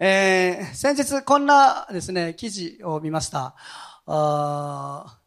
[0.00, 3.54] えー、先日こんなですね、記事を見ました。
[4.06, 5.18] あ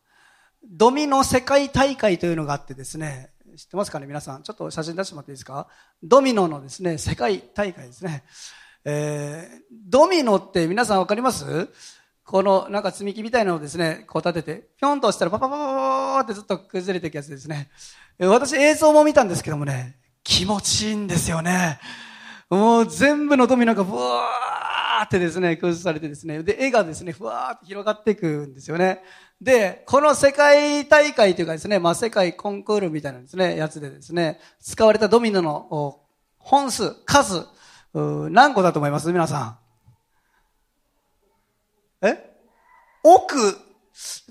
[0.63, 4.43] ドミノ世界大会というのがあってですね、知ってますかね皆さん。
[4.43, 5.67] ちょっと写真出してもらっていいですか？
[6.03, 8.23] ドミノのですね、世界大会ですね。
[8.83, 11.69] えー、ドミノって皆さんわかります？
[12.25, 15.65] このなんか積み木みたいなのをですね、こう立てて、ぴょんと押したらパパパパ
[16.17, 17.69] パってずっと崩れていくやつですね。
[18.19, 19.95] 私映像も見たんですけどもね、
[20.25, 21.79] 気持ちいいんですよね。
[22.49, 29.03] もう全部のドミノがブワーってですね、崩されてですね、で、絵がですね、ふわーって広がっていくんですよね。
[29.41, 35.99] で、この世界大会というかですね、まあ、世界コンクールみたいなですね、やつでですね、使われたドミノの
[36.37, 37.45] 本数、数、
[37.93, 39.11] 何個だと思います？
[39.11, 39.59] 皆さ
[42.01, 42.05] ん。
[42.05, 42.33] え？
[43.03, 43.57] 奥、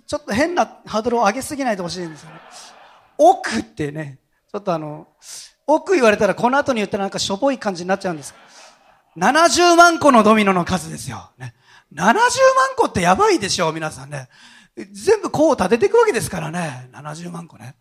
[0.06, 2.40] ちょっと変なハードルを上げすぎないでほしいんですよね。
[3.18, 4.20] 奥ってね、
[4.50, 5.08] ちょっとあの、
[5.66, 8.34] 奥言われたらこの後に言ったらなんかしょぼい感じになっちゃうんです。
[9.16, 11.30] 70万個のドミノの数ですよ。
[11.38, 11.54] ね、
[11.92, 12.30] 70万
[12.76, 14.28] 個ってやばいでしょ、皆さんね。
[14.92, 16.90] 全部こう立てていくわけですからね。
[16.92, 17.76] 70万個ね。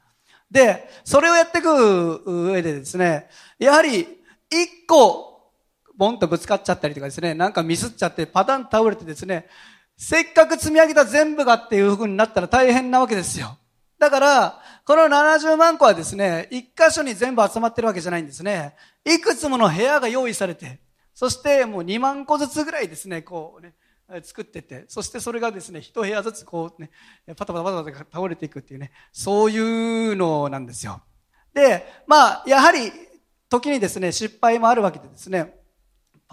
[0.50, 3.28] で、それをやっていく上でですね、
[3.60, 4.08] やはり、
[4.50, 5.52] 一個、
[5.98, 9.48] ボンとぶつかっちゃったりとかですね、なんかミスっちゃってパタン倒れてですね、
[9.98, 13.58] せっかく積み上げた全部がっていう風になったら大変なわけですよ。
[13.98, 18.76] だから、この70万個はですね、一箇所に全部集まってるわけじゃないんですね。
[19.06, 20.80] いくつもの部屋が用意されて、
[21.14, 23.74] そしてもう2万個ずつぐらいですね、こうね、
[24.24, 26.92] 作ってて、そしてそれがですね、一部屋ずつこうね、
[27.36, 29.60] パタパタパタパタ倒れていくっていうね、そうい
[30.12, 31.02] うのなんですよ。
[31.54, 32.92] で、まあ、やはり、
[33.50, 35.56] 時にですね、失敗もあるわけでですね、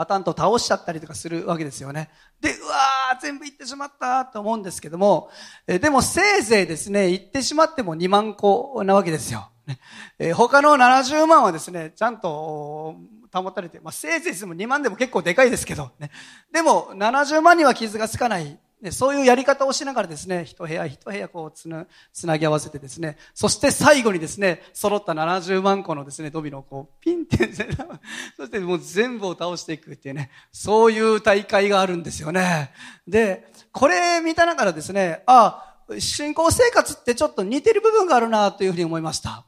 [0.02, 2.10] パタンと倒しちゃったりとかするわけですよね。
[2.40, 5.30] で、うわー、全部行ってしまったと思うんですけども、
[5.68, 9.48] えでもせいぜいですね、行ってしまっても2万個なわけですよ。
[9.64, 9.78] ね
[10.18, 12.96] え他の70万はですね、ちゃんと
[13.32, 16.10] 保たれて、まあ、せいぜいでも2万でも結構でかいですけど、ね、
[16.52, 18.58] でも70万には傷がつかない。
[18.90, 27.52] そういうやり方をしながらですね、一部屋一部屋こうつな、つなぎ合わせてですね、そして最後にですね、揃った70万個のですね、ドミノをこう、ピンって、
[28.36, 32.72] そしてもう全部を倒していくっていうね、そういう大会があるんですよね。
[33.06, 39.44] で、これ見たながらですね、あ、信仰生活ってちょっと似てる部分があるなというふうに思いました。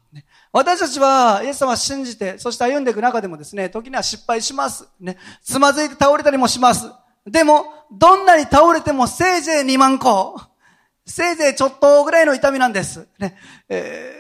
[0.53, 4.89] 私たちは、イエス様を信じて、そして歩んでいく中でもですね、時には失敗します。
[5.01, 5.17] ね。
[5.43, 6.89] つまずいて倒れたりもします。
[7.27, 10.41] でも、どんなに倒れてもせいぜい2万個。
[11.07, 13.09] せいぜいちょっとぐらいの痛みなんです。
[13.19, 13.37] ね。
[13.69, 14.13] え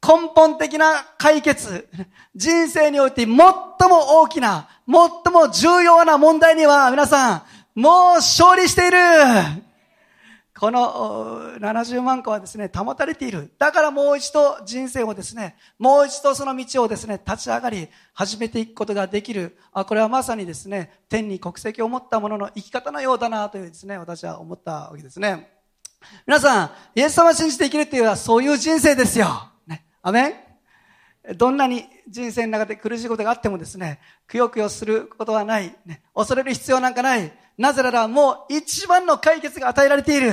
[0.00, 1.88] ー、根本的な解決。
[2.34, 7.42] 人生において最も大きな、最も重要な問題には、皆さん、
[7.74, 8.98] もう勝利している。
[10.62, 13.52] この70万個はですね、保たれている。
[13.58, 19.58] だからもう一度人生をですね、もう一度その道をですね、立ち上がり、始めていくことができる。
[19.72, 25.50] あ、これはまさにですね、天に国籍を持った者の生き方のようだなというですね、私は思ったわけですね。
[26.28, 29.26] 皆さん、イエス様を信じて生きるっていうのはそういう人生ですよ。
[29.66, 29.84] ね。
[30.00, 30.51] アメン
[31.36, 35.74] どんなに人生の中で苦しいことがあってもですね、くよくよすることはない。
[35.86, 37.32] ね、恐れる必要なんかない。
[37.56, 40.32] なぜならもう一番の解決が与えられている。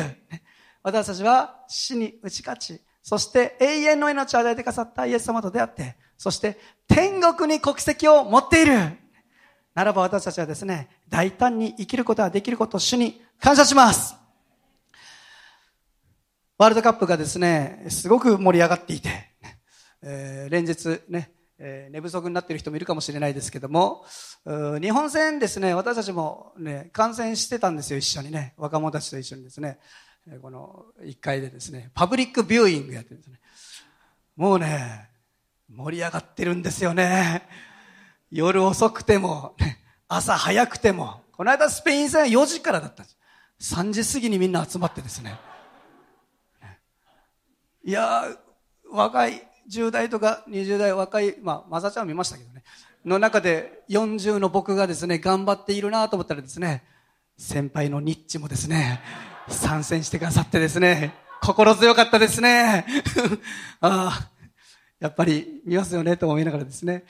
[0.82, 6.58] 私たちは死に打ち勝ち、そして永遠の命を与えてくださったイエス様と出会って、そして
[6.88, 8.74] 天国に国籍を持っている。
[9.76, 14.16] ならば私たちはですね、大胆に生きることができることを主に感謝します。
[16.58, 19.29] ワールドカップがですね、すごく盛り上がっていて、
[20.02, 24.06] えー、連日ね、えー、寝不足になっている人もいるかもしれないですけども、
[24.82, 28.54] 日本戦ですね、私たちもね、観戦してたんですよ、一緒にね。
[28.58, 29.80] 若者たちと一緒にですね。
[30.42, 33.40] この1階でですね、パブリックビューイングやってるんですね。
[34.36, 35.10] もうね、
[35.70, 37.48] 盛り上がってるんですよね。
[38.32, 39.56] 夜遅くても、
[40.08, 41.22] 朝早くても。
[41.32, 43.18] この間スペイン戦は4時からだったんです。
[43.76, 45.38] 3時過ぎにみんな集まってですね。
[47.84, 48.26] いや
[48.92, 52.64] 若い10代とか20代若い、まあ、マサちゃんは見ましたけどね。
[53.06, 56.84] の中で40の僕がですね、頑張っているなと思ったらですね、
[57.38, 59.02] 先輩のニッチもですね、
[59.48, 62.86] 参戦してくださってですね、心強かったですね。
[63.80, 64.30] ああ、
[65.00, 67.06] やっぱり見ますよねと思いながらですね。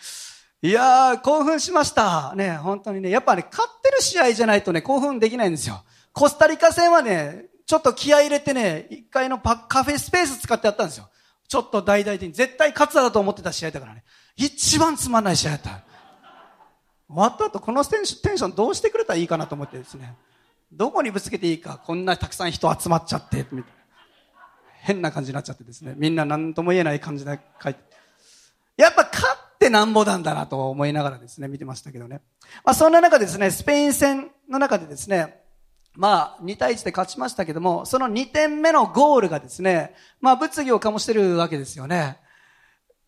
[0.62, 2.34] いやー、興奮しました。
[2.36, 5.84] ね、本当にね、やっぱね、勝ってる試合じゃないとね、興奮できないんですよ。
[6.14, 11.10] コスタリカ戦はね、ちょっと気合入れてね、一回のパカフェスペース使ってやったんですよ。
[11.50, 12.34] ちょっと大々的に。
[12.34, 14.04] 絶対勝つだと思ってた試合だからね。
[14.38, 15.70] 一番つまんない試合だった。
[15.70, 20.16] 終わった後、このテンションどうしてくれたらいいかなと思ってですね。
[20.72, 23.80] どこにぶつけていいか、こんなたくさん人集まっちゃって、みたいな。
[24.82, 25.96] 変な感じになっちゃってですね。
[25.98, 27.80] みんな何とも言えない感じで書いて。
[28.78, 32.22] やっぱ勝ってなんぼなんだなと思いながらですね、見てましたけどね。
[32.64, 35.39] まあそんな中ですね、スペイン戦の中でですね、
[36.00, 42.20] まあ、2対1で勝ちましたけども、その2点目のゴールがですね、まあ、物議を醸してるわけですよね。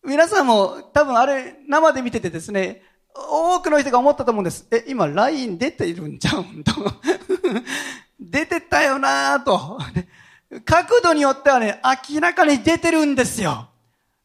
[0.04, 2.82] 皆さんも多分あれ、生で見ててですね、
[3.14, 4.66] 多くの人が思ったと思うんです。
[4.70, 6.72] え、今、ライン出ているんじゃんと。
[8.20, 9.80] 出てたよなぁと。
[10.66, 11.80] 角度によってはね、
[12.12, 13.70] 明らかに出てるんですよ。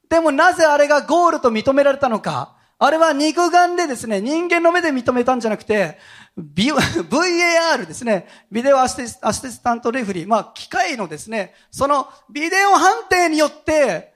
[0.10, 2.57] でもなぜあれがゴールと認められたのか。
[2.80, 5.98] あれは肉眼でですね、人間の目で認めたんじゃなくて、
[6.38, 14.14] VAR ですね、ビデオアシスタントレフリー、まあ、機械のですね、そのビデオ判定によって、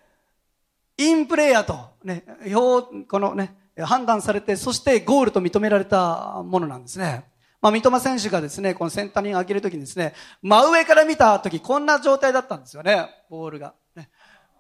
[0.98, 2.24] インプレイヤーと、ね、
[2.54, 7.26] 表、このね、判断されて、そしてゴールと認められたものなんですね。
[7.62, 10.14] まあ、三笘選手がですね、このセンタリング上げるときにですね、
[10.44, 13.74] 真上から見たとき、こんな状態だったんですよね、ボールが。
[13.96, 14.10] ね、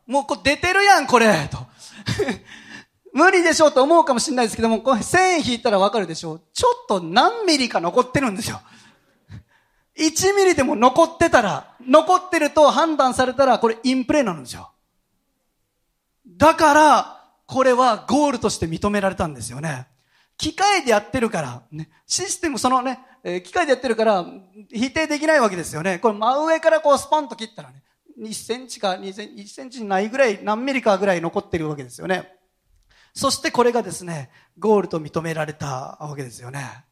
[0.07, 1.59] もうこう出てるやん、これと。
[3.13, 6.41] 無理でしょうと思うかもしれないですけども、これ線引いたらわかるでしょう。
[6.53, 8.61] ちょっと何ミリか残ってるんですよ。
[9.97, 14.71] 1ミリでも残ってたら、残ってると判断されたら、これインプレーなんですよ。
[16.25, 19.87] だから、これはゴールとして認められたんですよね。
[20.37, 24.25] 機械でやってるから、ね、システムそのね、えー、機械でやってるから、
[24.71, 25.99] 否定できないわけですよね。
[25.99, 27.83] これ真上からこうスポンと切ったらね、
[28.17, 32.40] 1センチか2センチ、1センチないぐらい、何ミリかぐらい残ってるわけですよね。
[33.13, 36.85] そしてこれがですね、ゴールと認められたわけですよね。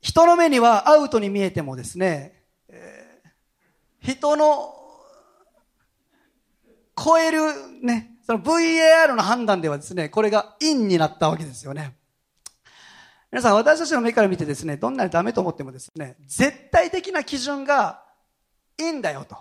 [0.00, 4.74] 人の目にはアウトに見えてもですね、えー、人の
[6.96, 7.40] 超える
[7.82, 11.96] ね、その VAR の判断ではですね、これがインになったわけですよね。
[13.30, 18.02] 皆さん、私たちの目から見てですね、どんなにダメと思ってもですね、絶対的な基準が
[18.78, 19.36] いいんだよと。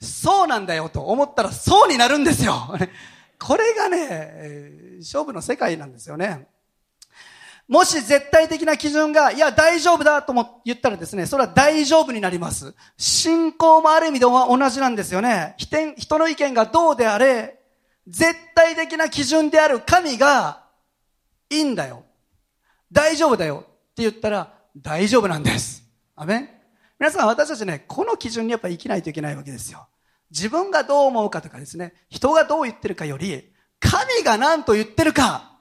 [0.00, 2.74] そうなんだよと思ったらそうになるんですよ。
[3.38, 6.46] これがね、勝負の世界なんですよね。
[7.68, 12.74] もし絶対的な基準が、いや、大丈夫だとも言ったらですね、それは大丈夫になります。
[12.96, 15.54] 信仰もある意味では同じなんですよね。
[15.56, 17.60] 人の意見がどうであれ、
[18.08, 20.64] 絶対的な基準である神が、
[21.48, 22.04] いいんだよ。
[22.90, 23.64] 大丈夫だよ。
[23.66, 25.84] って言ったら、大丈夫なんです。
[26.16, 26.48] アメン
[26.98, 29.86] 皆さん、私たちね、この基準にやっぱ生きないといけないわけですよ。
[30.30, 35.58] 自分がどう思うかとかですね、人がどう言ってるかより、神が何と言ってるか、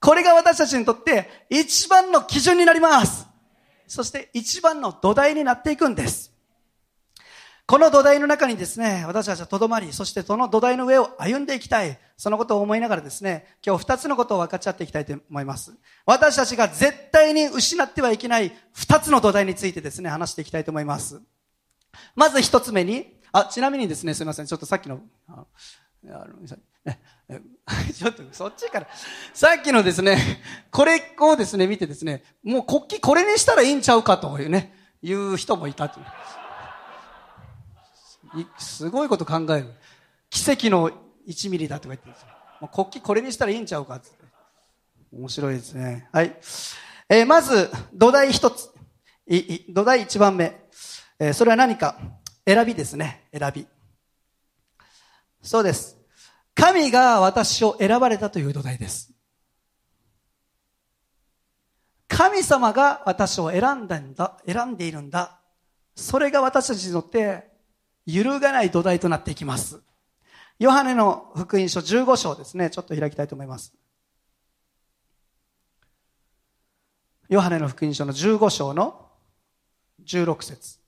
[0.00, 3.26] これが私たちにとって一番の基準になります。
[3.86, 6.32] そして一番の土台になっていくんです。
[7.66, 11.98] この土台の中にですね、私たちはとどまり、そしてその土台の上を歩んでいきたい。
[12.16, 15.72] そのことを思いながらですね、今日二つのことを分かち合っていきたいと思います。
[16.04, 21.22] 私たちが絶対に失ってはいけない二つの土台についてですね、話していきたいと思います。
[22.14, 25.46] まず一つ目に、あ、ちなみにですね、すみません、ちょっとさっきの、あの
[27.94, 28.88] ちょっとそっちから。
[29.32, 30.18] さっきのですね、
[30.70, 36.06] これをですね、見てですね、もう国旗これにしたらいいんちゃうかというね、いう人もいたという。
[38.58, 39.74] すごいこと考える。
[40.30, 40.90] 奇跡の
[41.28, 42.28] 1ミリだとか言ってるんですよ。
[42.60, 44.08] もう国旗これにしたらいいんちゃうかって。
[45.12, 46.08] 面白いですね。
[46.12, 46.36] はい。
[47.08, 48.70] えー、まず、土台一つ。
[49.28, 50.66] い、い、土台一番目。
[51.18, 51.96] えー、それは何か？
[52.46, 53.28] 選びですね。
[53.32, 53.66] 選び。
[55.42, 55.98] そうです。
[56.54, 59.12] 神が私を選ばれたという土台です。
[62.08, 65.40] 神様が私を選んだんだ、選んでいるんだ。
[65.94, 67.50] それが私たちにとって
[68.06, 69.82] 揺るがない土台となっていきます。
[70.58, 72.70] ヨハネの福音書15章ですね。
[72.70, 73.72] ちょっと開きたいと思います。
[77.28, 79.08] ヨハネの福音書の15章の
[80.04, 80.81] 16節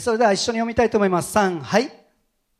[0.00, 1.36] それでは一緒に読みたいと思います。
[1.36, 1.92] 3、はい。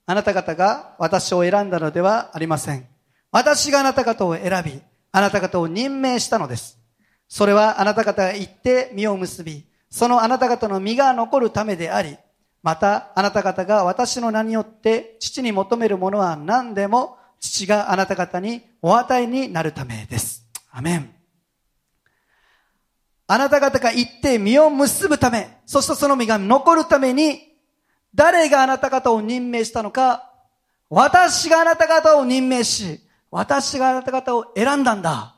[0.04, 2.86] あなた方が私を選んだのではありません。
[3.30, 4.80] 私があなた方を選び、
[5.12, 6.78] あなた方を任命したのです。
[7.28, 12.18] それはあなた方が行って実を結び、そのあなた方の実が残るためであり、
[12.62, 20.46] またあなた方が私の名によって父に求めるものは何でも父があなた方にお与えになるためです。
[20.70, 21.21] アメン。
[23.32, 27.56] あなた方が行って実を結ぶため、そしてその実が残るために、
[28.14, 30.30] 誰があなた方を任命したのか、
[30.90, 35.36] 私があなた方を任命し、私があなた方を選んだんだ。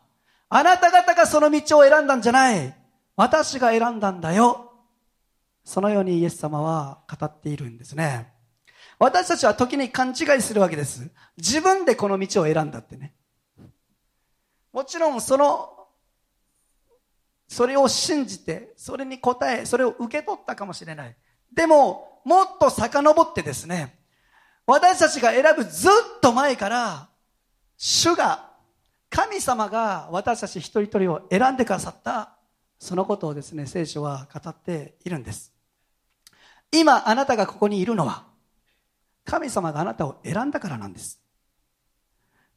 [0.49, 2.75] あなた方がその道を選んだんじゃない。
[3.15, 4.73] 私が選んだんだよ。
[5.65, 8.33] そのようにイエス様は語っているんですね。
[8.99, 11.13] 私たちは時に勘違いするわけです。
[11.37, 13.15] 自分でこの道を選んだってね。
[14.73, 15.74] もちろんその
[17.49, 21.17] それを信じて、それに応え、それを受け取ったかもしれない。
[21.53, 23.99] でも、もっと遡ってですね、
[24.67, 27.09] 私たちが選ぶずっと前から、
[27.77, 28.51] 主が、
[29.11, 32.37] 神様が私たち一人一人を選んでくださった、
[32.79, 35.53] そのことをですね、聖書は語っているんです。
[36.73, 38.25] 今あなたがここにいるのは、
[39.25, 41.21] 神様があなたを選んだからなんです。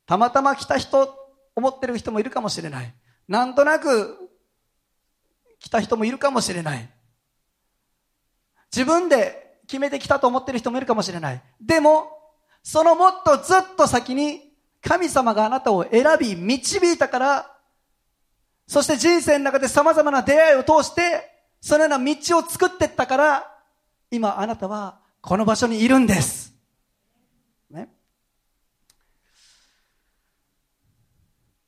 [0.05, 1.13] たまたま来た人、
[1.55, 2.93] 思ってる人もいるかもしれない。
[3.27, 4.26] なんとなく
[5.67, 6.89] 来た人もいるかもしれない。
[8.73, 11.41] 自分で決めてきたと思ってる人もいるかもしれない。
[11.59, 12.07] でも、
[12.63, 17.51] そのもっとずっと先に神様があなたを選び導いたから、
[18.65, 23.51] そして人生の中で様々な出会いを通して、そのような道を作っていったから、
[24.09, 26.53] 今あなたはこの場所にいるんです。
[27.69, 27.89] ね。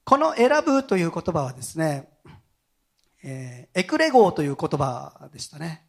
[0.05, 2.07] この選ぶという言葉はですね、
[3.23, 5.85] えー、エクレゴーという言葉でしたね。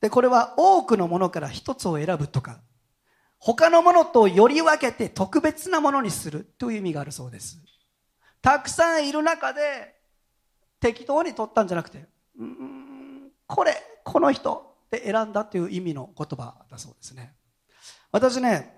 [0.00, 2.60] で、これは多くのものから一つを選ぶとか、
[3.38, 7.58] 他のものとより分けて特別なものにするという意味があるそうです。
[8.42, 9.94] たくさんいる中で
[10.80, 12.06] 適当に取ったんじゃなくて、
[12.38, 17.34] うん、これ、この人で選んだという意味の言葉だそうですね。
[18.12, 18.74] 私ね、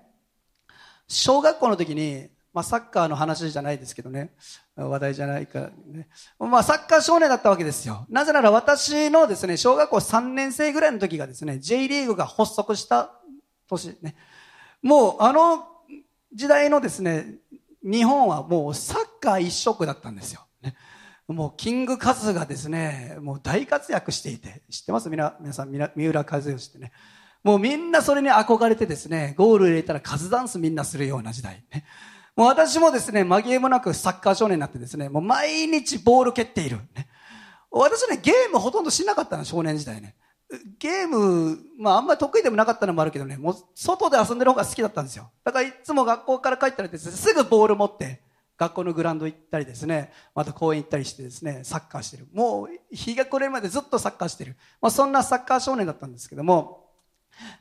[1.07, 2.29] 小学校の時に
[2.59, 4.33] まあ、サッカーの話じゃないですけどね、
[4.75, 6.09] 話題じゃないか、ね。
[6.37, 8.05] まあ、サッカー少年だったわけですよ。
[8.09, 13.11] なぜなら私のですね、小学校3年生ぐらいの時がですね、J リーグが発足した
[13.69, 14.17] 年ね。
[14.81, 15.65] もう、あの
[16.33, 17.35] 時代のですね、
[17.81, 20.45] 日本はもうサッカー一色だったんですよ。
[20.61, 20.75] ね、
[21.29, 25.09] もう、キングカズがですね、もう大活躍していて、知ってます？
[25.09, 26.91] 皆皆さん、三浦和義ってね。
[27.41, 31.63] もうみんなそれに憧れてですね、ゴール入れたらカズダンスみんなするような時代。
[31.71, 31.85] ね
[32.39, 36.77] もう私もですね、紛れもなくサッカー少年になってですね、もう毎日ボール蹴っている。
[36.95, 37.09] ね
[37.69, 40.15] 私ね、ゲームほとんどしなかったの、少年時代ね。
[40.79, 45.29] ゲーム、まああんまり得意でもなかったのもあるけどね、もう外で遊んでる方が好きだったんですよ。
[45.43, 48.21] だからいつも学校から帰ったらですね、すぐボール持って、
[48.57, 52.29] 学校のグラウンド行ったりですね、また公園行ったりしてですね、サッカーしてる。
[52.31, 54.55] もう日が暮れるまでずっとサッカーしてる。
[54.81, 56.85] まあそんなサッカー少年だったんですけども、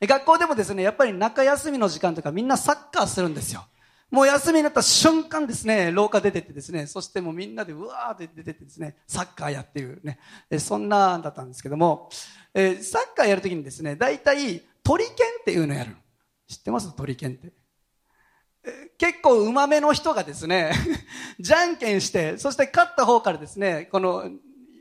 [0.01, 3.65] 学校でもですね、やっぱり中休みの時間とかみんなサッカーするんですよ。
[4.11, 10.19] もう休みになった瞬間ですね、廊下出てってですね、そしてもうみんなでうわーって出てってですね、サッカーやってるね、
[10.59, 12.09] そんなだったんですけども、
[12.55, 15.95] えー、サッカーやるときにですね、大体鳥犬っていうのやる。
[16.47, 16.95] 知ってます？
[16.97, 17.53] 鳥犬って。
[18.97, 20.73] 結構うまめの人がですね、
[21.39, 24.31] じゃんけんして、そして勝った方からですね、この、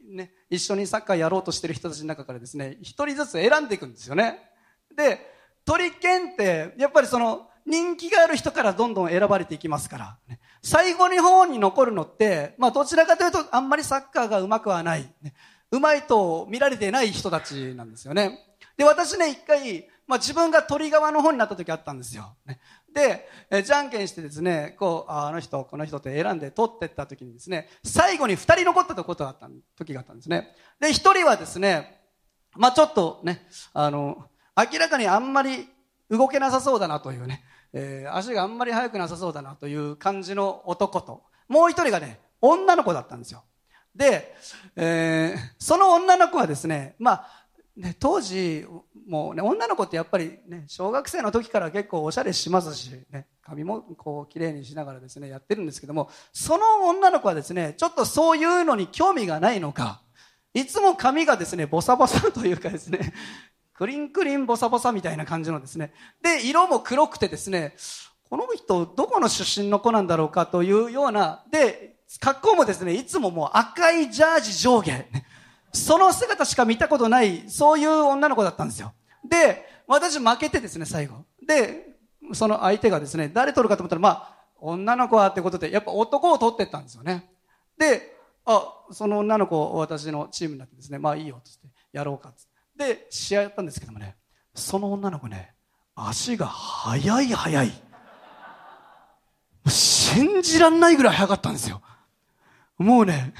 [0.09, 4.49] ね、一緒にサッカーやろうとしてる人たちの中からですね、一人ずつ選んでいくんですよね。
[4.95, 5.19] で、
[5.65, 15.33] 鳥犬って、やっぱりその、人気がある人からどんどん選ばれていきますから、ね、最後に方に残るのって、まあどちらかというとあんまりサッカーが上手くはない、ね、
[15.69, 18.39] 上手いと見られてない人たちなんですよね。
[18.77, 22.37] で、私ね、一回、まあ自分が鳥側の方になった時あったんですよ。
[22.45, 22.61] ね、
[22.93, 30.55] で、えじゃんけんしてですね、こう、あの人、この人って選んで取ってった時にですね、最後に二人残ったことがあった時があったんですね。
[30.79, 31.99] で、一人はですね、
[32.55, 35.67] まあちょっとね、あの、明らかにあんまり
[36.09, 37.43] 動けなさそうだなというね、
[37.79, 43.43] えー、足があんまり速くなさそうだなという感じの男と、もう一人がね、女の子だったんですよ。
[43.95, 44.35] で、
[44.75, 48.65] えー、その女の子はですね、まあ、ね、当時、
[49.07, 60.01] もうね、女の子ってやっぱりね、小学生の時から結構おしゃれしますし、ね、髪もこう綺麗にしながらですね、やってるんですけども、その女の子はですね、ちょっとそういうのに興味がないのか、
[60.53, 63.13] いつも髪がですね、ボサボサというかですね、
[63.77, 65.93] クリンクリンボサボサみたいな感じのですね。
[66.23, 67.75] で、色も黒くてですね、
[68.29, 75.05] この人どこの出身の子なんだろうかというような、で、格好もですね、いつももう赤いジャージ上下。
[75.73, 78.93] その姿しか見たことない、そういう女の子だったんですよ。
[79.23, 81.25] で、私負けてですね、最後。
[81.45, 81.97] で、
[82.33, 87.29] その相手がですね、誰取るかと思ったら、まあ、女の子はってことで、やっぱ男を取ってったんですよね。
[87.77, 88.15] で、
[88.45, 92.56] あ、その女の子、私のチームになってですね、まあいいよ、つって、やろうか、つって。
[92.77, 94.15] で、試合やったんですけどもね、
[94.53, 95.53] その女の子ね、
[95.95, 97.71] 足が速い速い。
[99.67, 101.81] 信じらんないぐらい速かったんですよ。
[102.77, 103.33] もうね、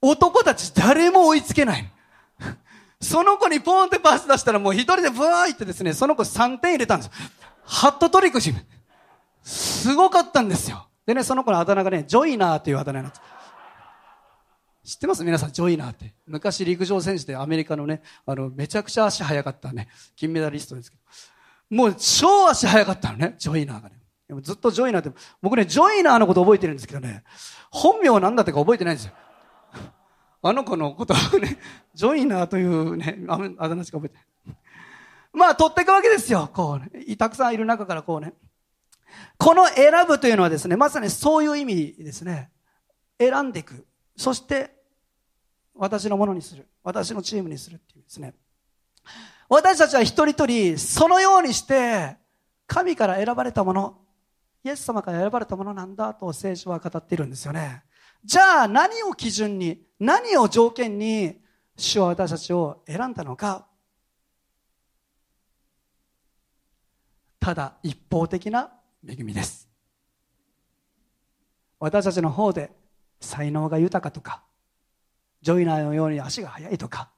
[0.00, 1.90] 男たち誰も追いつけない。
[3.00, 7.12] その子にポーンってパス出したらもう一人でブワーいってですね、その子3点入れたんですよ。
[7.64, 8.52] ハットトリックし、
[9.42, 10.88] すごかったんですよ。
[11.06, 13.22] でね、その子のあだ名がね、ジョイナーっていうあだ名なんです。
[14.84, 15.24] 知ってます？
[15.24, 16.12] 皆さん、ジョイナーって。
[16.26, 21.02] 昔陸上選手でアメリカのね、あの、めちゃくちゃ足速かったね、金メダリストですけど。
[21.76, 23.96] もう超足速かったのね、ジョイナーがね。
[24.28, 27.22] でもずっとジョイナーって、僕ね、ジョイナーのこと覚えてるんですけどね、
[27.70, 29.12] 本名なんだってか覚えてないんですよ。
[30.42, 31.58] あの子のことはね、
[31.94, 34.56] ジョイナーというね、ああだ名しか覚えてない。
[35.32, 36.50] まあ、取っていくわけですよ。
[36.52, 37.16] こうね。
[37.16, 38.34] たくさんいる中からこうね。
[39.38, 42.50] この選ぶというのはですね、まさにそういう意味ですね。
[43.18, 43.86] 選んでいく。
[44.22, 44.70] そして、
[45.74, 46.68] 私のものにする。
[46.84, 48.34] 私のチームにするっていうですね。
[49.48, 52.16] 私たちは一人一人、そのようにして、
[52.68, 53.98] 神から選ばれたもの、
[54.62, 57.82] イエス様から選ばれたものなんだと聖書は語っているんですよね。
[58.24, 61.40] じゃあ何を基準に、何を条件に、
[61.76, 63.66] 主は私たちを選んだのか。
[67.40, 68.72] ただ一方的な
[69.04, 69.68] 恵みです。
[71.80, 72.70] 私たちの方で
[73.22, 74.42] 才能が豊かとか、
[75.40, 77.10] ジョイナーのように足が速いとか、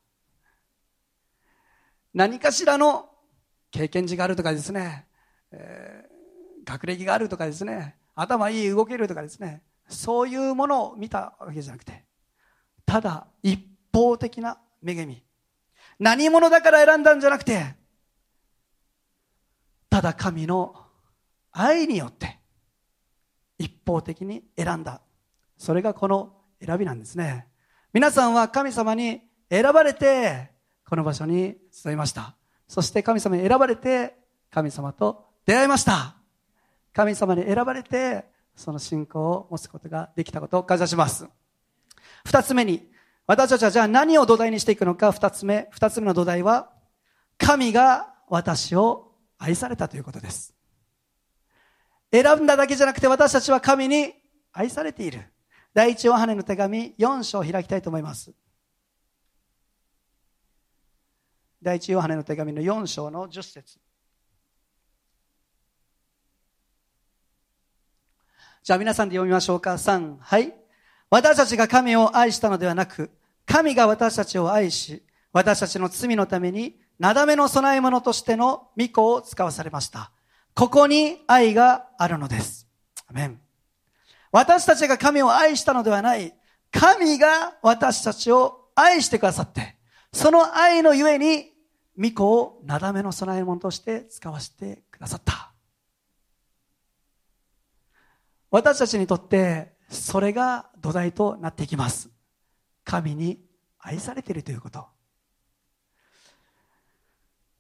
[2.13, 3.11] 何かしらの
[3.71, 5.07] 経験値があるとかですね、
[5.51, 12.05] えー、学歴があるとかですね、頭いい動けるとかですね、そういうものを見たわけじゃなくて、
[12.87, 13.61] ただ一
[13.93, 15.23] 方的な恵み。
[15.99, 17.75] 何者だから選んだんじゃなくて、
[19.91, 20.75] ただ神の
[21.53, 22.39] 愛によって
[23.59, 25.01] 一方的に選んだ。
[25.57, 26.35] それがこの
[26.65, 27.47] 選びなんですね。
[27.93, 32.37] 皆さんは神様に選ばれてこの場所に集いました。
[32.69, 34.15] そして神様に選ばれて、
[34.51, 36.17] 神様と出会いました。
[36.93, 41.27] 神様に選ばれて、その信仰を持つことができたことを感謝します。
[42.25, 42.89] 二つ目に、
[43.27, 46.71] 私たちはじゃあ何を土台にしていくのか、二つ目、二つ目の土台は、
[47.39, 50.55] 神が私を愛されたということです。
[52.13, 54.15] 選んだだけじゃなくて私たちは神に
[54.53, 55.23] 愛されている。
[55.75, 58.33] 第一ヨハネの手紙4章を開きたいと思います。
[61.61, 63.79] 第一ヨハネの手紙の4章の10節
[68.63, 69.73] じゃあ皆さんで読みましょうか。
[69.73, 70.55] 3、はい。
[71.11, 73.11] 私たちが神を愛したのではなく、
[73.45, 75.03] 神が私たちを愛し、
[75.33, 80.13] 私たちの罪のために、なだめの供え物としての御子を使わされました。
[80.55, 82.67] ここに愛があるのです。
[83.07, 83.44] アメン。
[84.35, 86.35] 私たちが神を愛したのではない。
[86.73, 89.77] 神が私たちを愛してくださって、
[90.13, 91.53] その愛のゆえに
[91.97, 95.53] 御子をなだめの供え物として使わせてくださった。
[98.51, 102.11] 私たちにとってそれが土台となっていきます。
[102.83, 103.39] 神に
[103.79, 104.85] 愛されているということ。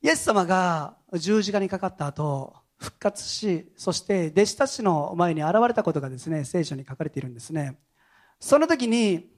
[0.03, 7.79] イエス様が十字架にかかった後、復活し、そして弟子たちの前に現れたことがですね、聖書に書かれているんですね。
[8.41, 9.31] その時に、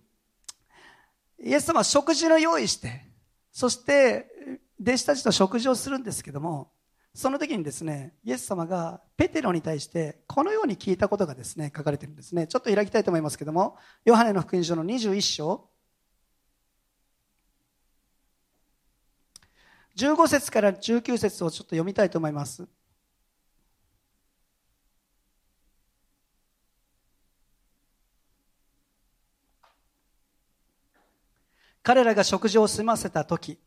[1.43, 3.05] イエス様は食事の用意して、
[3.53, 4.27] そして
[4.81, 6.73] 弟子たちと食事をするんですけども、
[7.15, 12.47] その時にですね、イエス様がペテロに対してこのように聞いたことがですね、書かれているんですね。
[12.47, 15.71] ちょっと開きたいと思いますけども、ヨハネの福音書の21章、
[19.97, 22.69] 15節から19節をちょっと読みたいと思います。
[31.87, 33.61] 彼らが食事を済ませた時、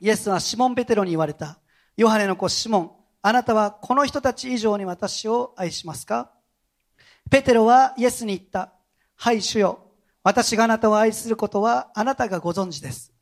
[0.00, 1.58] イエスはシモン・ペテロに言われた。
[1.96, 6.30] ヨハネの子シモン、あなたはこの人たち以上に私を愛しますか？
[7.28, 8.72] ペテロはイエスに言った。
[9.16, 9.80] はい、主よ。
[10.22, 13.12] 私があなたを愛することはあなたがご存知です。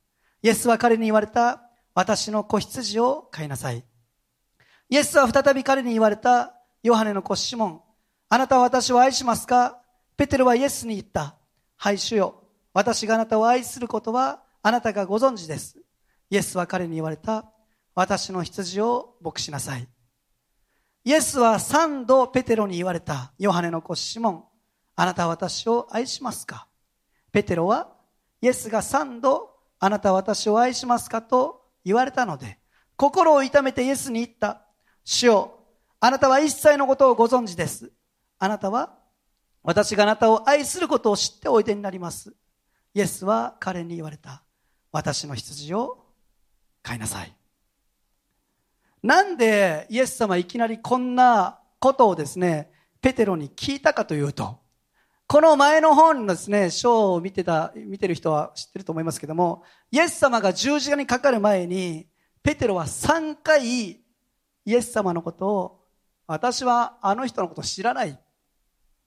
[0.43, 1.63] イエスは彼に言われた。
[1.95, 3.83] 私の子羊を飼いなさい。
[4.91, 6.55] イエスは再び彼に言われた。
[6.83, 7.81] ヨハネの子シモン、
[8.29, 9.81] あなたは私を愛しますか？
[10.19, 11.37] ペテロはイエスに言った。
[11.77, 12.44] はい、主よ。
[12.75, 15.79] 私があなたを愛することはあなたがご存知です。
[16.29, 17.51] イエスは彼に言われた。
[17.95, 19.89] 私の羊を牧しなさい。
[21.05, 23.33] イエスは三度ペテロに言われた。
[23.39, 24.45] ヨハネの子シモン。
[24.97, 26.67] あなたは私を愛しますか？
[27.31, 27.93] ペテロは
[28.41, 32.59] イエスが三度あなたは私を愛しますかと言われたので、
[32.97, 34.67] 心を痛めてイエスに言った。
[35.05, 35.61] 主よ、
[36.01, 37.93] あなたは一切のことをご存知です。
[38.41, 38.99] あなたは
[39.63, 42.35] 私があなたを愛することを知っておいでになります。
[42.95, 44.43] イエスは彼に言われた。
[44.93, 46.07] 私の羊を
[46.83, 47.37] 買いなさい。
[49.03, 52.71] なんでイエス様いきなりこんなことをですね、
[53.03, 54.61] ペテロに聞いたかというと、
[55.27, 62.07] この前の本のですね、章を見てた、見てる人は知ってると思いますけども、イエス様が十字架にかかる前に、
[62.43, 64.05] ペテロは3回イ
[64.67, 65.81] エス様のことを、
[66.27, 68.13] 私はあの人のこと知らないっ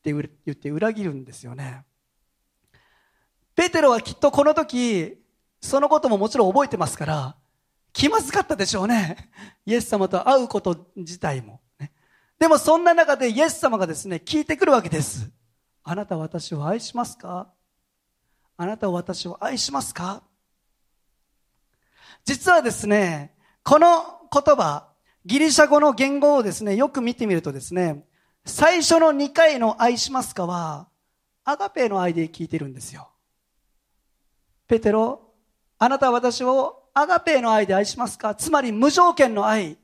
[0.03, 1.86] て言って裏切るんですよね。
[3.57, 5.17] ペテロはきっとこの時、
[5.59, 7.35] そのことももちろん覚えてますから、
[7.91, 9.31] 気まずかったでしょうね。
[9.65, 11.59] イエス様と会うこと自体も。
[11.79, 11.91] ね、
[12.37, 15.31] でもそんな中でイエス様がですね、聞いてくるわけです。
[15.83, 17.51] あなた私を愛しますか？
[18.57, 20.21] あなた私を愛しますか？
[22.25, 24.87] 実はですね、この言葉、
[25.25, 28.05] ギリシャ語の言語をですね、よく見てみるとですね、
[28.45, 30.89] 最初の2回の愛しますかは、
[31.43, 33.09] アガペの愛で聞いてるんですよ。
[34.67, 35.33] ペテロ、
[35.79, 38.35] あなたは私をアガペーの愛で愛しますか？
[38.35, 39.77] つまり無条件の愛。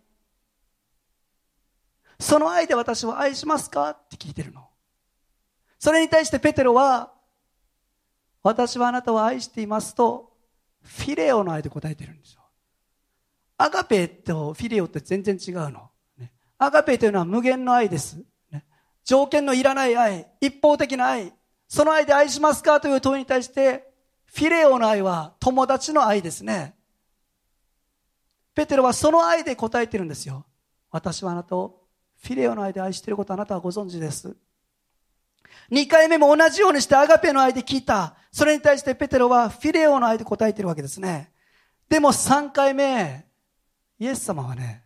[2.20, 3.90] その愛で私を愛しますか？
[3.92, 4.68] って聞いてるの。
[5.80, 7.12] それに対してペテロは、
[8.42, 10.32] 私はあなたを愛していますと、
[10.82, 12.42] フィレオの愛で答えてるんですよ。
[13.58, 15.90] アガペーとフィレオって全然違うの。
[16.58, 18.22] アガペーというのは無限の愛です。
[19.06, 21.34] 条件のいらない愛、一方的な愛、
[21.68, 22.82] その愛で愛しますか？
[22.82, 23.93] という問いに対して、
[24.34, 26.76] フィレオの愛は友達の愛ですね。
[28.56, 30.46] ペテロはその愛で答えてるんですよ。
[30.90, 31.84] 私はあなたを
[32.22, 34.36] フィレオの愛で愛していることあなたはご存知です。
[35.70, 38.16] 二回目も同じようにしてアガペの愛で聞いた。
[38.32, 41.32] それに対してペテロはフィレオの愛で答えてるわけですね。
[41.88, 43.28] でも三回目、
[44.00, 44.84] イエス様はね、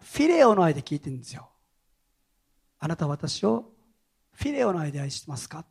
[0.00, 1.48] フィレオの愛で聞いてるんですよ。
[2.78, 3.72] あなたは私を
[4.32, 5.64] フィレオの愛で愛してますか？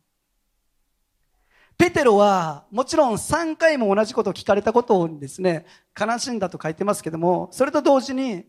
[1.82, 5.66] ペテロはもちろん3回も同じことを聞かれたことをですね、
[6.00, 8.44] 悲しんだと書いてますけども、それと同時に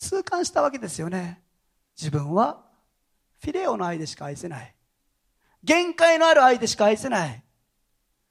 [0.00, 1.40] 痛感したわけですよね。
[1.96, 2.64] 自分は
[3.40, 4.74] フィレオの愛でしか愛せない。
[5.62, 7.44] 限界のある愛でしか愛せない。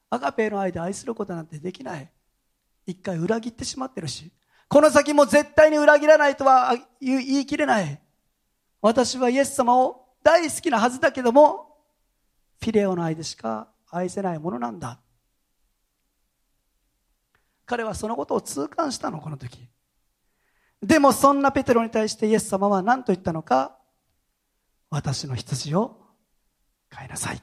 [0.10, 2.12] アガペの愛で愛することなんてできない。
[2.86, 4.34] 一回裏切ってしまってるし、
[4.68, 8.02] この先も絶対に裏切らないとは言い切れない。
[8.82, 11.78] 私はイエス様を大好きなはずだけども、
[12.60, 15.00] フィレオの愛でしか愛せないものなんだ。
[17.65, 19.67] 彼はそのことを痛感したの、この時。
[20.82, 23.78] でもそんなペテロに対してイエス様は何と言ったのか
[24.89, 25.97] 私の羊を
[26.89, 27.41] 飼いなさい。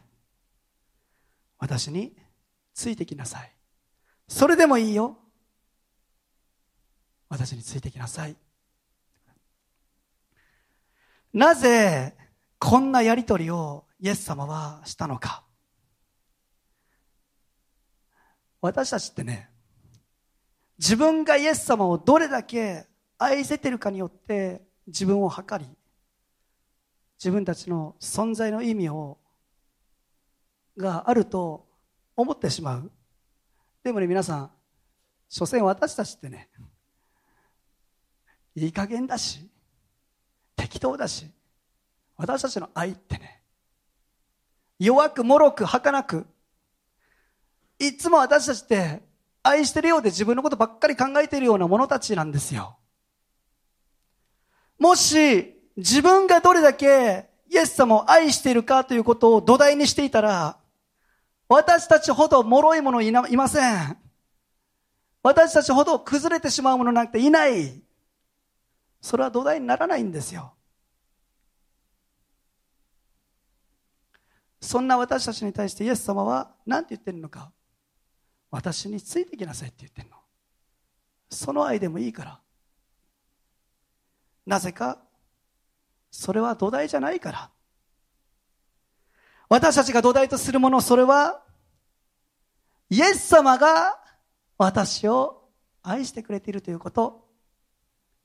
[1.59, 2.16] 私に
[2.74, 3.52] ついてきなさい。
[4.28, 5.18] それでもいいよ。
[7.28, 8.37] 私についてきなさい。
[11.33, 12.16] なぜ
[12.59, 15.43] こんなやりとりをイエス様はしたのか。
[18.64, 19.50] 私たちってね、
[20.79, 22.87] 自分がイエス様をどれだけ
[23.18, 25.68] 愛せてるかによって自分を測り、
[27.18, 29.18] 自分たちの存在の意味を、
[30.79, 31.66] があると
[32.16, 32.90] 思ってしまう。
[33.83, 34.50] でもね、皆さん、
[35.29, 36.48] 所詮私たちってね、
[38.55, 39.46] いい加減だし、
[40.57, 41.31] 適当だし、
[42.16, 43.42] 私たちの愛ってね、
[44.79, 46.27] 弱く、脆く、儚く、
[47.78, 49.02] いつも私たちって
[49.42, 52.78] 愛してるようで自分のことばっかり考えているような者たちなんですよ。
[54.78, 60.58] もし自分がどれだけイエス様を愛しているかということを土台にしていたら、
[61.48, 63.98] 私たちほど脆い者いいません。
[65.22, 67.82] 私たちほど崩れてしまうものなんていない。
[69.00, 70.54] それは土台にならないんですよ。
[74.60, 77.52] そんな私たちに対してイエス様は何て言ってるのか。
[78.55, 80.17] 私についてきなさいって言ってるの。
[81.29, 82.40] その愛でもいいから。
[84.47, 85.03] なぜか、
[86.12, 87.51] それは土台じゃないから。
[89.49, 91.43] 私たちが土台とするもの、それは、
[92.90, 93.99] イエス様が
[94.57, 95.51] 私を
[95.83, 97.29] 愛してくれているということ、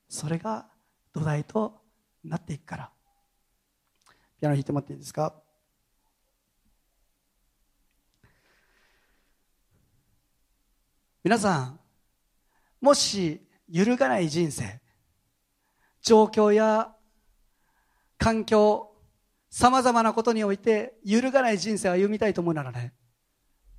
[0.09, 0.69] それが
[1.11, 1.81] 土台と
[2.23, 2.91] なっていくから。
[4.39, 5.33] ピアノ弾いてもらっていいですか？
[11.23, 11.79] 皆さん、
[12.79, 14.79] もし揺るがない人生、
[16.01, 16.95] 状況や
[18.17, 18.95] 環境、
[19.49, 22.93] 様々なことにおいて揺るがない人生を歩みたいと思うならね、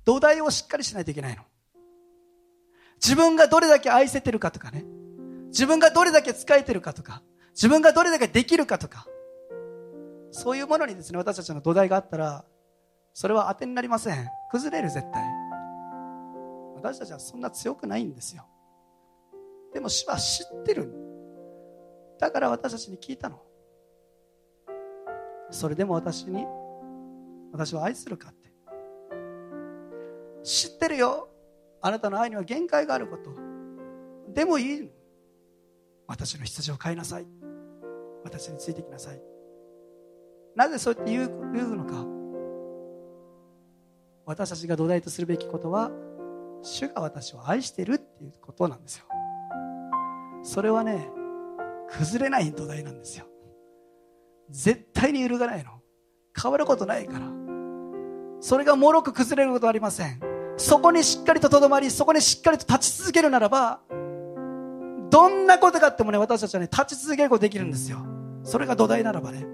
[0.05, 1.43] 土台をしっかりしないといけないの。
[3.03, 4.85] 自分がどれだけ愛せてるかとかね、
[5.47, 7.23] 自分がどれだけ使えてるかとか、
[7.53, 9.07] 自分がどれだけできるかとか、
[10.29, 12.45] そういうものにですね、私たちの土台があったら、
[13.15, 14.27] それは当てになりません。
[14.51, 15.40] 崩れる、絶対。
[16.81, 18.43] 私たちはそんな強くないんですよ。
[19.71, 20.91] でも主は知ってる。
[22.19, 23.39] だから私たちに聞いたの。
[25.51, 26.45] それでも私に
[27.51, 28.51] 私は愛するかって。
[30.43, 31.29] 知ってるよ。
[31.81, 33.31] あなたの愛には限界があること。
[34.33, 34.89] でもいい
[36.07, 37.27] 私の羊を飼いなさい。
[38.23, 39.21] 私についてきなさい。
[40.55, 42.05] なぜそうやって言う言うのか。
[44.25, 45.91] 私たちが土台とするべきことは
[46.63, 49.05] 主が私を愛してるっていうことなんですよ。
[50.43, 51.09] それはね
[51.89, 53.25] 崩れない土台なんですよ。
[54.49, 55.71] 絶対に揺るがないの。
[56.39, 57.27] 変わることないから。
[58.39, 60.19] それがもろく崩れることはありません。
[60.57, 63.81] そこにしっかりととどまりそこにしっかりと立ち続けるならば
[65.09, 67.99] どんなことがあってもね私たちはね立ち続けることできるんですよ。
[68.43, 69.45] それが土台ならばね。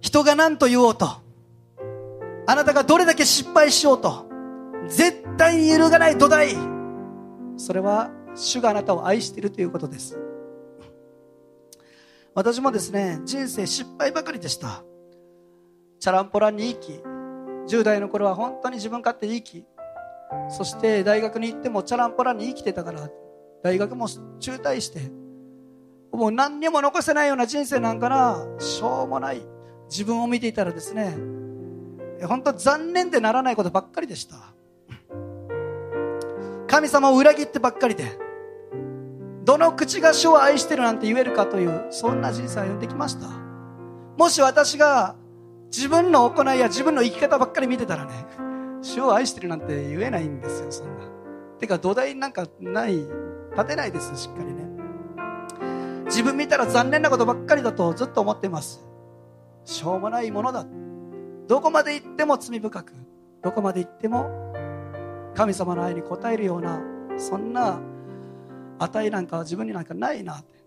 [0.00, 1.21] 人が何と言おうと
[2.46, 4.26] あなたがどれだけ失敗しようと
[4.88, 6.56] 絶対に揺るがない土台
[7.56, 10.18] それは主があなたを愛しているということです。
[12.34, 14.82] 私もですね人生失敗ばかりでした。
[16.00, 17.00] チャランポランに生き
[17.68, 19.64] 10代の頃は本当に自分勝手に生き
[20.48, 23.08] そして大学に行ってもチャランポランに生きてたから
[23.62, 25.12] 大学も中退して
[26.10, 29.42] もう何にも残せないような人生なんかなしょうもない。
[29.88, 31.16] 自分を見ていたらですね
[32.26, 34.36] 本当残念でならないことばっかりでした。
[36.66, 38.18] 神様を裏切ってばっかりで
[39.44, 43.28] どの口が主を愛してるなんて言えるかというそんな人生を歩んできました。
[44.16, 45.16] もし私が
[45.66, 48.12] 自分の行いや自分の生き方ばっかり見てたらね
[48.82, 51.04] 主を愛してるなんて言えないんですよそんな。
[51.58, 54.62] てか土台なんかない立てないですしっかりね。
[56.06, 58.86] 自分見たら残念なことばっかりだとずっと思ってます。
[59.64, 60.66] しょうもないものだ。
[61.48, 62.92] どこまで行っても罪深く
[63.42, 64.52] どこまで行っても
[65.34, 66.80] 神様の愛に応えるような
[67.16, 67.80] そんな
[68.78, 70.34] 値なんかは自分になんかないな。
[70.34, 70.62] って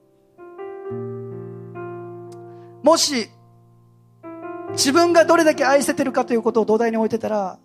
[2.83, 3.29] もし
[4.71, 7.59] 自分がどれだけ愛せてるかということを土台に置いてたら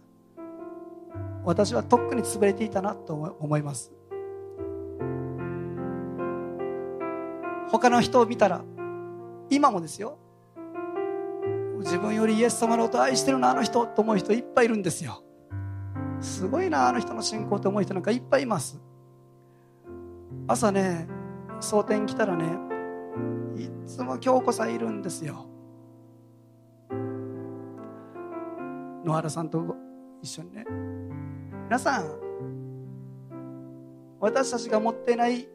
[1.45, 3.93] 私はとっくに潰れていたなと思います。
[7.71, 8.63] 他の人を見たら
[9.49, 10.19] 今もですよ。
[11.81, 15.23] 自分よりイエス様のこと愛してるなあの人と思う人いっぱいいるんですよ。
[16.21, 18.81] すごいなあの人の信仰と思う人なんかいっぱいいます。
[20.47, 21.09] 朝ね
[21.61, 22.45] 蒼天来たらね
[23.57, 25.47] いつも京子さんいるんですよ。
[29.05, 29.77] 野原さんと
[30.23, 30.67] 一緒にね。
[31.65, 32.21] 皆さん
[34.21, 35.49] 私たちが持っていない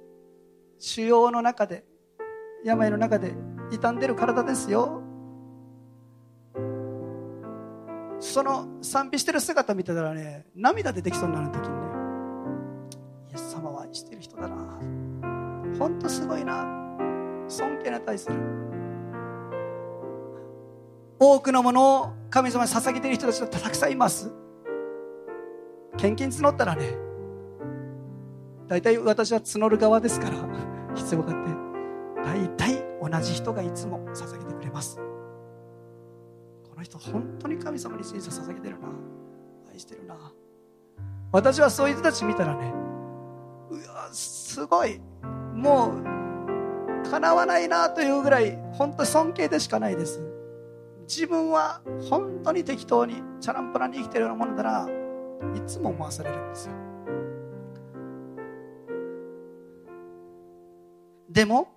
[0.79, 1.85] 腫瘍の中で
[2.63, 3.33] 病の中で
[3.69, 5.04] 傷んでる体ですよ。
[8.35, 11.85] その賛美してる姿見てたらね涙出てきそうになる時にね
[13.31, 14.77] イエス様は愛してる人だな。
[15.79, 16.65] 本当すごいな。
[17.47, 18.35] 尊敬に対する。
[21.17, 24.33] 多くのものを神様に捧げている人たちがたくさんいます。
[25.95, 26.89] 献金募ったらね
[28.67, 30.35] 大体私は募る側ですから
[30.93, 31.51] 必要があって。
[32.21, 35.04] 大体同じ人がいつも捧げてくれます。
[36.85, 38.87] 人本当に神様に人生捧げてるな。
[39.71, 40.15] 愛してるな。
[41.31, 42.71] 私はそういう人たち見たらね
[43.69, 45.01] うわすごい。
[45.53, 45.93] も
[47.03, 50.21] うかなわないなというぐらい本当に尊敬でしかないです。
[51.07, 54.89] 自分は本当に適当にチャランポランに生きてるようなものだな。
[55.55, 56.73] いつも思わされるんですよ。
[61.29, 61.67] でも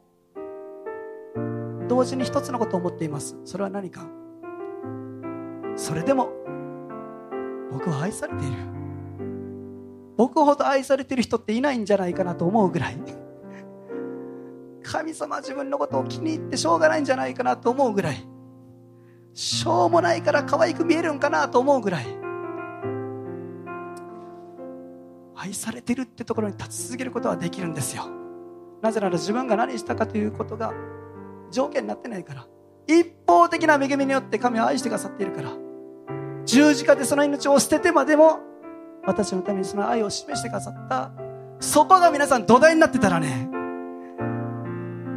[1.89, 3.37] 同時に一つのことを思っています。
[3.45, 4.07] それは何か？
[5.79, 6.29] それでも
[7.71, 8.57] 僕は愛されている。
[10.17, 12.97] 僕ほど愛されている人っていないんじゃないかなと思うぐらい
[14.83, 18.27] 神様自分のことを気に入ってしょうがないんじゃないかなと思うぐらい
[19.33, 22.07] しょうもないから可愛く見えるんかなと思うぐらい
[25.37, 28.09] 愛されてるってところに立ち続けることはできるんですよ。
[28.83, 30.73] なぜなら自分が何したかということが
[31.53, 32.49] 条件になってないから
[32.89, 35.68] 一方的な恵みによって神を愛してくださっているから
[36.49, 38.41] 十字架でその命を捨ててまでも
[39.05, 41.13] 私のためにその愛を示してくださった。
[41.61, 43.51] そこが皆さん土台になってたらね。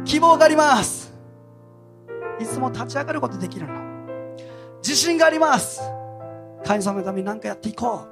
[0.04, 1.14] 希望があります。
[2.38, 3.72] いつも立ち上がることできるの。
[4.82, 5.80] 自信があります。
[6.66, 8.06] 神様のために何かやっていこ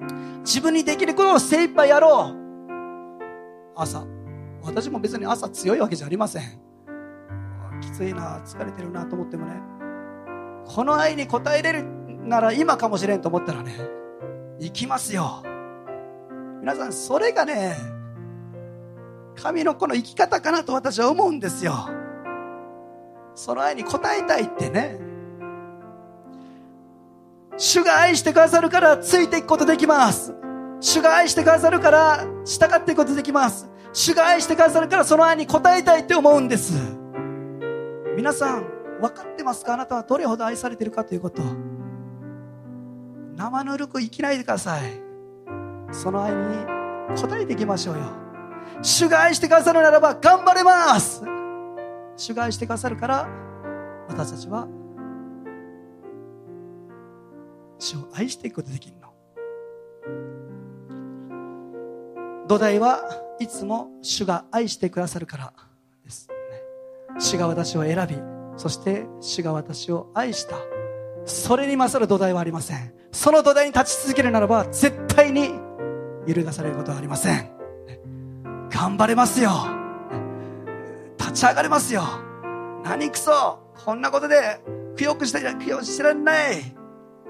[0.00, 0.40] う。
[0.42, 2.36] 自分にできることを精一杯やろう。
[3.74, 4.06] 朝。
[4.62, 6.42] 私も別に朝強いわけじゃありません。
[7.80, 9.60] きついな疲れてるなと思ってもね。
[10.64, 11.99] この愛に応えれる
[12.30, 13.74] なら今かもしれんと思ったらね
[14.60, 15.42] 行きますよ。
[16.60, 17.76] 皆さんそれがね
[19.34, 21.74] 神の子の生き方かなと私は思うんですよ。
[23.34, 25.00] その愛に応えたいってね。
[27.56, 30.32] 主が愛してくださるからついていくことできます。
[30.78, 33.68] 主が愛してくださるから従っていくことできます。
[33.92, 36.74] 主が愛してくださるからその愛に応えたいって思うんです。
[38.16, 38.64] 皆さん
[39.00, 39.74] 分かってますか？
[39.74, 41.42] あなたはどれほど愛されてるかということ。
[43.40, 44.90] 生ぬるく生きないでください。
[45.92, 48.02] その愛に応えていきましょうよ。
[48.82, 51.22] 主が愛してくださるならば頑張れます。
[52.18, 53.26] 主が愛してくださるから
[54.08, 54.68] 私たちは
[57.78, 59.08] 主を愛していくことできるの。
[62.46, 63.00] 土台は
[63.38, 65.52] いつも主が愛してくださるから
[66.04, 66.28] です。
[66.28, 66.34] ね
[67.18, 68.16] 主が私を選び
[68.58, 70.56] そして主が私を愛した。
[71.30, 72.92] それに勝る土台はありません。
[73.12, 75.50] その土台に立ち続けるならば絶対に
[76.26, 77.50] 揺るがされることはありません。
[78.70, 79.50] 頑張れますよ。
[81.18, 82.02] 立ち上がれますよ。
[82.84, 84.60] 何くそこんなことで
[84.96, 86.74] くよくしてくよしてられない。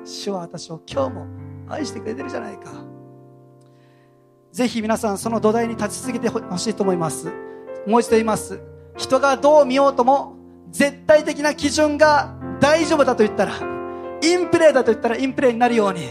[0.05, 1.27] 主は私を今日も
[1.69, 2.73] 愛してくれてるじゃないか。
[4.53, 7.33] ぜひ皆さんその土台に立ち続けてほしいと思います。
[7.87, 8.61] もう一度言います。
[8.97, 10.37] 人がどう見ようとも
[10.71, 13.70] 絶対的な基準が大丈夫だと言ったら
[14.23, 16.09] インプレーだと言ったらインプレーになるように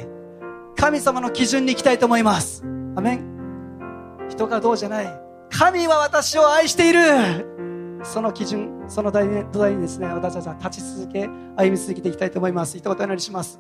[0.76, 2.64] 神様の基準に行きたいと思います。
[2.96, 4.28] アメン。
[4.30, 5.22] 人がどうじゃない。
[5.50, 8.00] 神は私を愛している。
[8.04, 12.78] その基準その土台にですね私たちは立ち続け歩み続けていきたいと思います。
[12.78, 13.60] 一言お祈りします。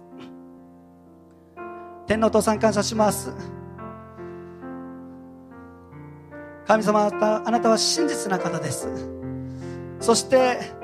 [2.07, 3.33] 天皇父さん感謝します。
[6.65, 8.87] 神様あなたは真実な方です。
[9.99, 10.78] そして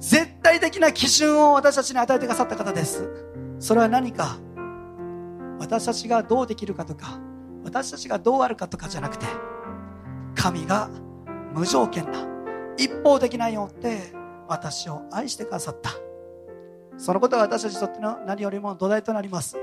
[0.00, 3.08] 絶対的な基準を私たちに与えてくださった方です。
[3.58, 4.38] それは何か？
[5.58, 7.20] 私たちがどうできるかとか？
[7.62, 9.26] 私たちがどうあるかとかじゃなくて
[10.34, 10.88] 神が
[11.52, 12.26] 無条件な
[12.78, 14.14] 一方的なよって
[14.48, 15.90] 私を愛してくださった。
[16.96, 19.58] そのことが私たちにとっての何よりも土台となります。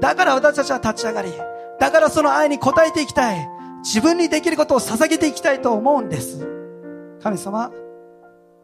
[0.00, 1.32] だから私たちは立ち上がり
[1.78, 3.48] だからその愛に応えていきたい。
[3.82, 6.46] 自分にできることを捧げていきたいと思うんです。
[7.22, 7.72] 神様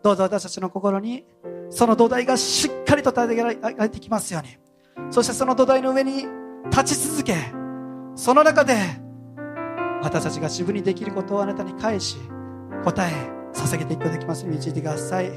[0.06, 1.24] どうぞ私たちの心に
[1.68, 5.12] その土台がしっかりと立て上げてきますように。
[5.12, 6.26] そしてその土台の上に
[6.70, 7.34] 立ち続け
[8.14, 8.76] その中で
[10.02, 12.18] 私たちが自分にできることをあなたに返し
[12.84, 13.12] 答え
[13.52, 15.32] 捧げていくことができますように導いてください。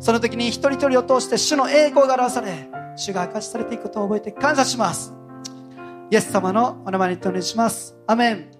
[0.00, 5.12] その時に一人一人を通して主の栄光が表され主が明かしされていくことを覚えて感謝します。
[6.10, 7.94] イエス様のお名前にお願いします。
[8.06, 8.57] アメン。